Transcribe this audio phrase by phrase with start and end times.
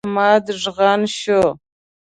[0.05, 1.41] احمد ږغن شو.